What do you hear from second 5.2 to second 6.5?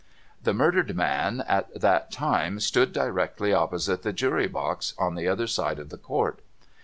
other side of the Court.